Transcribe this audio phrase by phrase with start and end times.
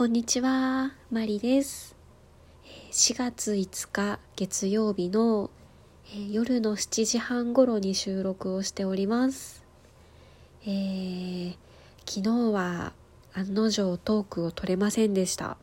[0.00, 1.94] こんにちは、マリです。
[2.90, 5.50] 4月5日月曜日の
[6.30, 9.62] 夜の7時半頃に収録をしております。
[10.62, 11.56] えー
[12.06, 12.94] 昨日は
[13.34, 15.58] 案の定トークを取れませんでした。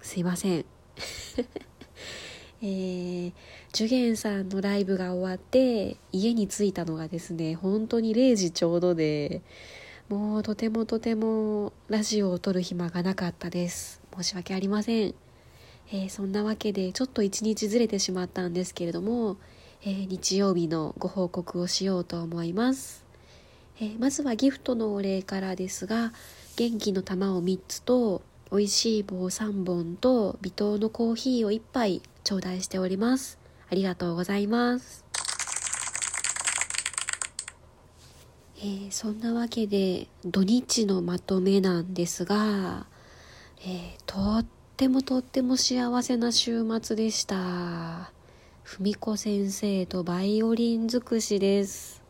[0.00, 0.64] すいません。
[2.62, 3.32] えー、
[3.74, 9.42] ジュゲンさんのライブが終わって家に着いたのがですね本当に0時ちょうどで
[10.08, 14.00] もうとてもとてもラジオを撮る暇がなかったです。
[14.16, 15.14] 申し訳ありません、
[15.92, 19.36] えーそんなわけでちょっと一日ずれてしまったんですけれども、
[19.82, 23.04] えー日曜日のご報告をしようと思います、
[23.80, 26.14] えーまずはギフトのお礼からですが
[26.56, 33.38] 元気の玉を3つと美味しい棒3本と微糖のコーヒーを1杯頂戴しております。
[33.70, 35.07] ありがとうございます。
[38.60, 42.86] えーそんなわけで土日のまとめなんですが、
[43.60, 44.46] えーとっ
[44.76, 48.10] てもとっても幸せな週末でした。
[48.64, 52.02] 文子先生とバイオリン尽くしです、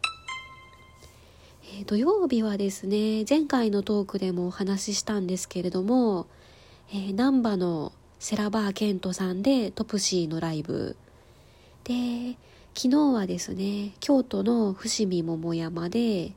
[1.64, 6.26] えー土曜日はですね前回のトークでもお話ししたんですけれども、
[6.92, 10.96] え、難波のセラバーケントさんでトプシーのライブ。
[11.84, 12.36] で
[12.80, 16.32] 昨日はですね京都の伏見桃山で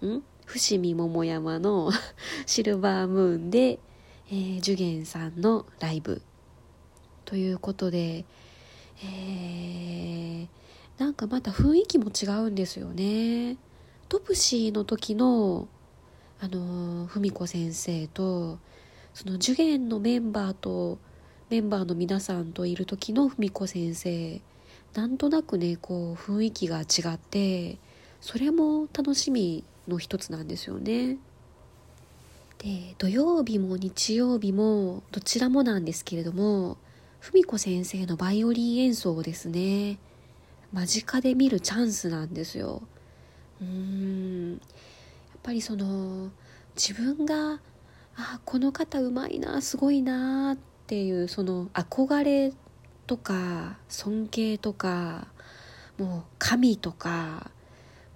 [0.00, 0.22] ん？
[0.46, 1.90] 伏見桃山の
[2.46, 3.80] シルバームーンで、
[4.30, 6.22] えー、ジュゲンさんのライブ
[7.24, 8.24] ということで、
[9.02, 10.48] えー
[10.96, 13.56] なんかまた雰囲気も違うんですよね。
[14.08, 15.66] トプシーの時の
[16.38, 18.60] あのー文子先生と
[19.12, 20.98] そのジュゲンのメンバーと
[21.50, 24.40] メンバーの皆さんといる時の文子先生
[24.94, 27.78] なんとなくねこう雰囲気が違って
[28.20, 31.18] それも楽しみの一つなんですよね。
[32.58, 36.76] で土曜日も日曜日もどちらもなんですけれども
[37.20, 39.98] 文子先生のバイオリン演奏をですね
[40.72, 42.82] 間近で見るチャンスなんですよ。
[43.60, 44.60] うーんやっ
[45.42, 46.30] ぱりその
[46.74, 47.60] 自分が
[48.16, 52.52] あこの方うまいなすごいなっていうその憧れ
[53.08, 55.26] とか尊敬とか
[55.98, 57.50] もう神とか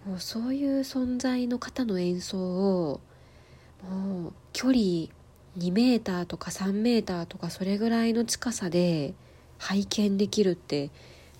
[0.07, 3.01] もうそういう存在の方の演奏を
[3.83, 4.79] もう距離
[5.59, 9.15] 2メーターとか3メーターとかそれぐらいの近さで
[9.59, 10.91] 拝見できるって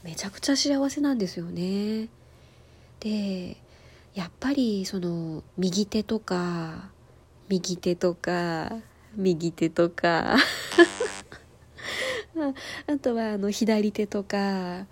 [0.03, 2.09] めちゃくちゃ幸せなんですよね。
[3.01, 3.59] で
[4.15, 6.91] やっぱりその右手とか
[7.49, 8.73] 右手とか
[9.15, 10.37] 右手とか
[12.87, 14.87] あとはあの左手とか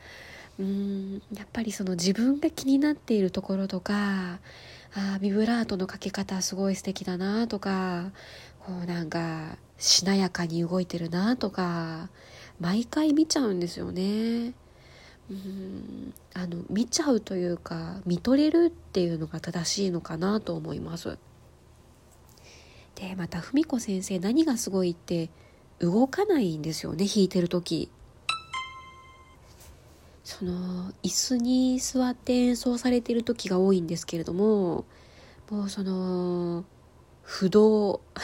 [0.58, 4.40] うんやっぱりその自分が気になっているところとか
[4.92, 8.10] あービブラートのかけ方すごい素敵だなとか
[8.60, 12.10] こうなんかしなやかに動いてるなとか
[12.60, 14.52] 毎回見ちゃうんですよね。
[15.30, 21.16] うんあの見ちゃうというか見とれるっていうのが正しいのかなと思います。
[22.96, 25.30] でまた文子先生何がすごいって
[25.80, 27.90] 動かないんですよね弾いてる時。
[30.22, 34.84] その椅子に座って演奏されてる時が多いんですけれども
[35.50, 36.64] もうその
[37.22, 38.00] 不動。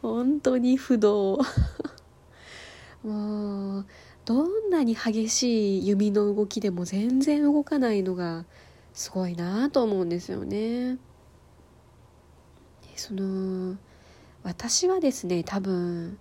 [0.00, 1.40] 本当に不動。
[3.02, 3.86] もう
[4.24, 8.44] どんなに激しい弓の動きでも全然動かないのが
[8.92, 10.98] すごいなと思うんですよね。
[12.94, 13.76] その
[14.48, 16.16] 私はですね多分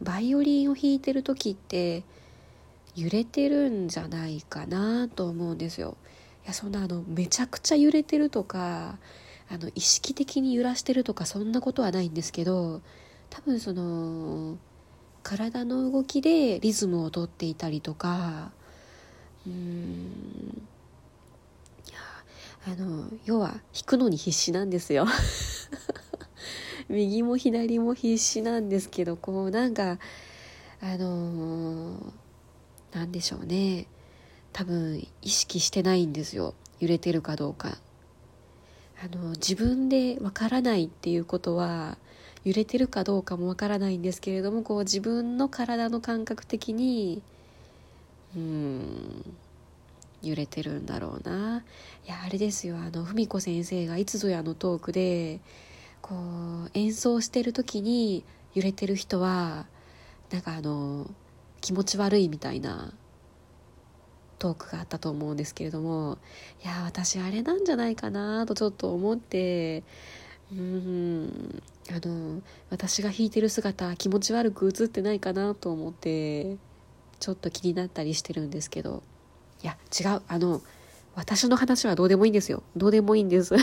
[0.00, 2.04] バイオリンを弾いてる時って
[2.94, 5.96] 揺れてるんじゃないかなと思うんですよ。
[6.44, 8.96] いやそんなあのめちゃくちゃ揺れてるとか
[9.50, 12.80] あの意識的に揺らしてるとかそんなことはないんですけど
[13.28, 14.56] 多分その
[15.24, 18.52] 体の動きでリズムをとっていたりとか
[19.48, 20.62] うーん
[22.66, 25.06] あの要は弾くのに必死なんですよ
[26.88, 29.98] 右も左も必死なんですけどこうなんか
[30.80, 32.12] あのー
[32.94, 33.86] なんでしょうね。
[34.52, 36.54] 多分意識してないんですよ。
[36.78, 37.76] 揺れてるかどうか。
[39.02, 41.98] あの自分でわからないっていうことは
[42.44, 47.20] 揺れてるかどうかもわからないんですけれどもこう自分の体の感覚的に
[48.36, 49.34] うん
[50.22, 51.64] 揺れてるんだろうな。
[52.06, 52.76] いやあれですよ。
[52.76, 55.40] あの文子先生がいつぞやのトークで
[56.04, 56.14] こ
[56.66, 59.64] う演奏してる時に揺れてる人は
[60.30, 61.10] なんかあの
[61.62, 62.92] 気持ち悪いみたいな
[64.38, 66.18] トークがあったと思うんですけれども
[66.62, 69.82] いや私あれなんじゃないかなとちょっと思って
[70.52, 76.58] うんあの私が弾いてる姿気持ち悪く映ってないかなと思って
[77.18, 79.02] ちょっと気になったりしてるんですけど
[79.62, 80.60] いや違うあの
[81.14, 82.62] 私の話はどうでもいいんですよ。
[82.76, 83.54] どうでもいいんです。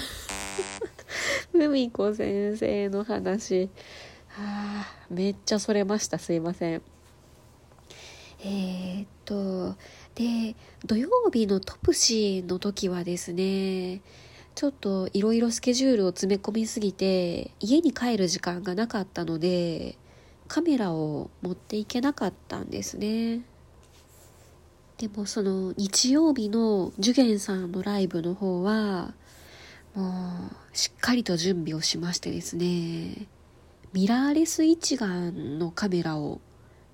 [1.68, 3.70] ふ子先生の話。
[4.30, 6.18] はあめっちゃそれました。
[6.18, 6.82] すいません。
[8.44, 9.76] えー、っと
[10.16, 10.56] で
[10.86, 14.02] 土曜日のトプシーの時はですね
[14.56, 19.96] ちょっといろいろスケジュールを詰め込みすぎて家に帰る時間がなかったので
[20.48, 23.42] カメラを持っていけなかったんですね。
[24.98, 29.14] でもその日曜日のジュゲンさんのライブの方は
[29.96, 33.28] もうしっかりと準備をしましてですね
[33.94, 36.40] ミラーレス一眼のカメラを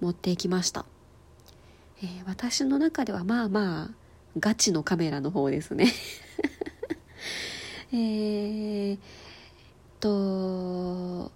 [0.01, 0.85] 持っていきました、
[2.01, 4.07] えー、私の中ではまあまあ
[4.39, 5.91] ガチのカメラの方ですね。
[7.91, 8.97] えー、
[9.99, 11.31] と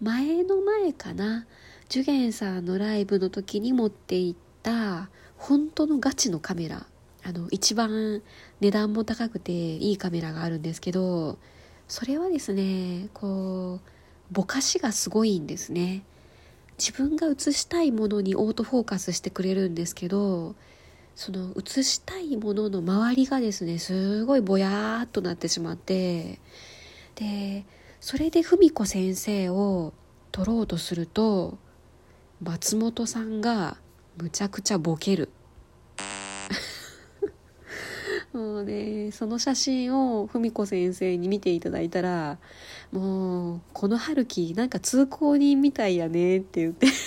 [0.00, 1.46] 前の前かな。
[1.88, 6.86] ジュゲンさんのライブの時に持っていった本当のガチのカメラ。
[7.22, 8.22] あの一番
[8.60, 11.38] 値段も高くていいカメラがあるんですけど
[11.94, 13.80] それはですねこう
[14.32, 16.02] ぼかしがすごいんですね。
[16.76, 20.56] 自分が写したいものにオートフォーカスしてくれるんですけど
[21.14, 26.40] その写したいものの周りがですねすごいぼやーっとなってしまって
[27.14, 27.64] で
[28.00, 29.92] それで文子先生を
[30.32, 31.58] 撮ろうとすると
[32.42, 33.76] 松本さんが
[34.16, 35.28] むちゃくちゃボケる。
[38.34, 42.38] もうねその写真を文子先生に見ていただいたら
[42.92, 46.88] もうこの春樹なんか通行人みたいやねって言って。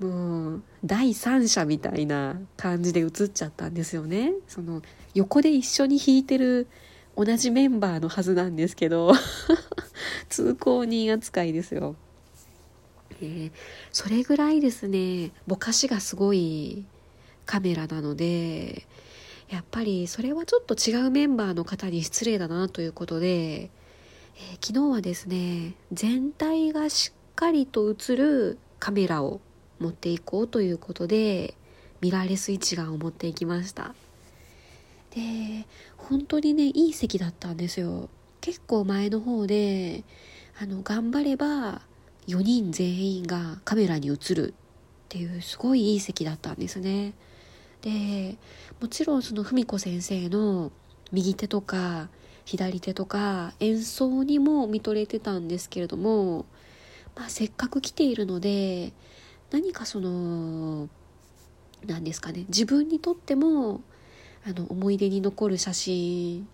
[0.00, 4.32] もう第三者みたいな感じで写っちゃったんですよね。
[4.48, 4.82] その
[5.14, 6.66] 横で一緒に弾いてる
[7.16, 9.12] 同じメンバーのはずなんですけど。
[10.28, 11.94] 通行人扱いですよ、
[13.20, 13.52] えー、
[13.92, 16.84] それぐらいですねぼかしがすごい
[17.44, 18.86] カメラなので
[19.52, 29.42] やっぱりそれはちょっと違うメンバーの方に失礼だなということで、えー、昨日はですね全体がしっかりと映るカメラを
[29.78, 31.54] 持っていこうということで
[32.00, 33.94] ミラーレス一眼を持っていきました。
[35.14, 35.66] で
[35.98, 38.08] 本当にねいい席だったんですよ。
[38.40, 40.02] 結構前の方で
[40.58, 41.82] あの頑張れば
[42.26, 44.54] 4人全員がカメラに映るっ
[45.10, 47.12] ていうすごいいい席だったんですね。
[47.82, 48.36] で
[48.80, 50.70] もちろんその文子先生の
[51.10, 52.08] 右手とか
[52.44, 56.46] 左手とか演奏にも見とれてたんですけれども、
[57.16, 58.92] まあ、せっかく来ているので
[59.50, 60.88] 何かその
[61.86, 63.80] 何ですかね自分にとっても
[64.46, 66.48] あの思い出に残る写真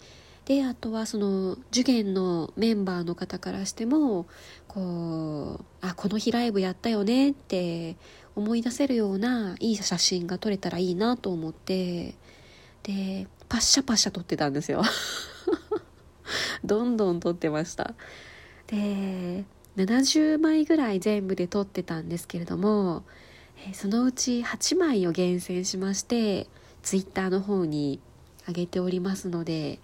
[0.45, 4.27] であとはその受験のメンバーの方からしても
[4.67, 7.97] こうあこの日ライブやったよねって
[8.39, 12.15] 思い出せるようないい写真が撮れたらいいなと思って
[12.85, 14.83] でパッシャパッシャ撮ってたんですよ。
[16.65, 17.95] どんどん撮ってました。
[18.69, 19.45] で
[19.77, 23.03] 70枚ぐらい全部で撮ってたんですけれども、
[23.73, 26.47] そのうち8枚を厳選しまして
[26.83, 28.01] ツイッターの方に
[28.47, 29.81] 上げておりますので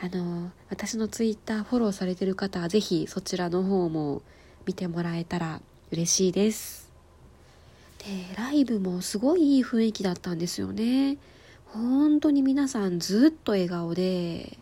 [0.00, 4.22] あの私のツイッターフォローされてる方は是非そちらの方も
[4.66, 6.87] 見てもらえたら嬉しいです。
[7.98, 8.04] で
[8.36, 11.18] ライブもすごいいい雰囲気だったんですよね。
[11.66, 14.58] 本当に皆さんずっと笑顔で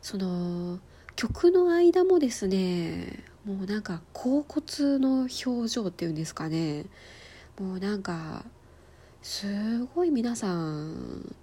[0.00, 0.78] その
[1.16, 6.84] 曲の間もですねもうなんか恍惚の表情っていうんですかね。
[7.58, 8.44] もうなんか
[9.22, 11.34] すごい皆さん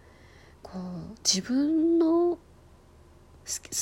[0.61, 2.39] こう自分の好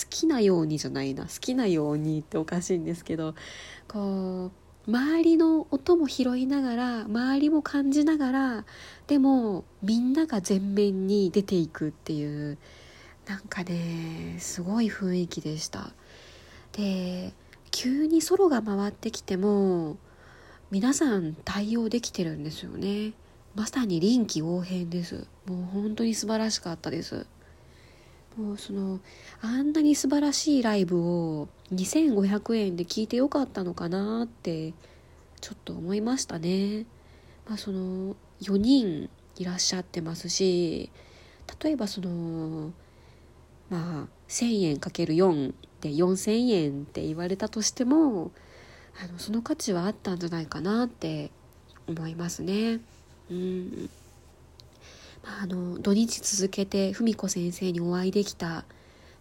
[0.09, 3.35] きなようにじゃないな好きなようにっておかしいんですけど
[3.87, 4.51] こう
[4.87, 8.65] 周りの音も拾いながら周りも感じながら
[9.07, 12.57] でもみんなが前面に出ていくっていう
[13.27, 15.91] なんかねすごい雰囲気でした。
[16.73, 17.33] で
[17.69, 19.97] 急にソロが回ってきても
[20.71, 23.13] 皆さん対応できてるんですよね。
[23.55, 25.27] まさに臨機応変です。
[25.45, 27.25] もう本当に素晴らしかったです。
[28.37, 28.99] もうその
[29.41, 34.73] あんなに素晴らしいライブを2500円で聞いてよかったのかなって
[35.41, 36.85] ちょっと思いましたね
[37.47, 40.89] まあその4人いらっしゃってますし
[41.61, 42.71] 例えばその
[43.69, 48.31] まあ1000円かける4で4000円って言われたとしても
[49.03, 51.31] あのその価値はあったんじゃないかなって
[51.87, 52.79] 思いますね。
[53.29, 53.89] うん
[55.23, 58.65] まあ、あの土日続けて文子先生にお会いできた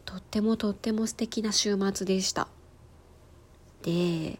[0.04, 2.48] とってもとっても素敵な週末でした
[3.82, 4.38] で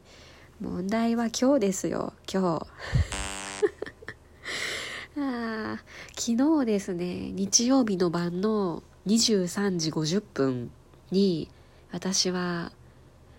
[0.61, 2.67] 問題は今日ですよ今日
[5.21, 5.83] あ
[6.19, 10.71] 昨日ですね日曜日の晩の23時50分
[11.11, 11.49] に
[11.93, 12.73] 私は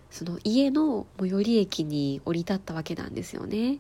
[0.09, 3.79] その家の最寄り駅に降り立ったわけなんですよね。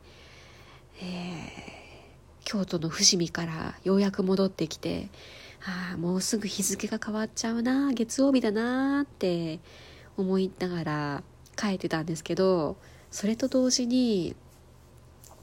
[1.01, 1.80] えー、
[2.43, 5.09] 京都の伏見からようやく戻ってきて
[5.65, 9.59] ああもうすぐ日付が変わっちゃうな月曜日だなって
[10.17, 11.23] 思いながら
[11.55, 12.77] 帰ってたんですけど
[13.11, 14.35] それと同時に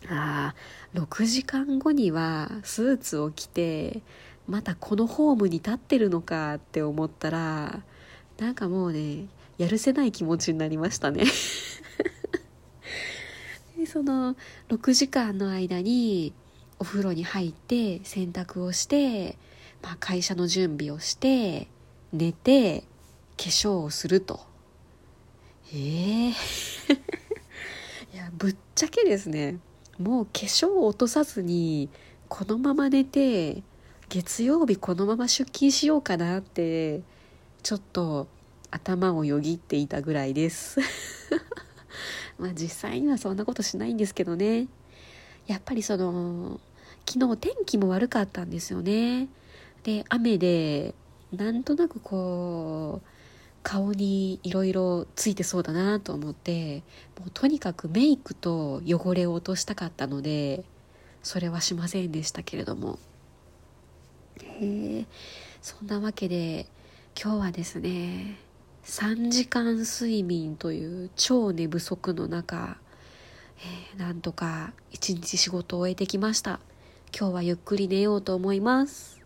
[0.09, 4.01] ああ6時間後にはスーツを着て
[4.47, 7.83] またこのホームに立ってるのかって思ったら
[8.39, 9.27] なんかもうね
[9.59, 11.25] やるせない気持ちになりましたね。
[13.77, 14.37] でその
[14.69, 16.33] 6時間の間に
[16.79, 19.37] お風呂に入って洗濯をして、
[19.83, 21.69] まあ、会社の準備をして
[22.13, 22.85] 寝て
[23.37, 24.41] 化粧をすると。
[25.73, 26.33] ええー。
[28.15, 29.59] いやぶっちゃけですね。
[29.99, 31.89] もう化粧を落とさずに
[32.29, 33.63] このまま寝て
[34.09, 37.03] 月曜日このまま出勤しようかなって
[37.63, 38.29] ちょっと
[38.71, 40.79] 頭をよぎっていたぐらいです。
[42.39, 44.69] まあ実際にはそんなことしないんですけどね。
[45.47, 46.61] やっぱりその
[47.11, 49.29] 昨日天気も悪かったんですよね。
[49.83, 50.95] で雨で
[51.33, 53.09] なんとなくこう
[53.63, 56.83] 顔にいろいろついてそうだなと思って
[57.19, 60.65] もうとにかくメイクと汚れを落としたかったので
[61.23, 62.99] それはしませんでしたけれども。
[64.43, 65.07] へえ
[65.63, 66.67] そんなわけで
[67.21, 68.37] 今日はですね
[68.85, 72.77] 3時間睡眠という超寝不足の中、
[73.95, 76.61] えー、なんとか一日仕事を終えてきました。
[77.17, 79.18] 今日はゆっくり寝ようと思います。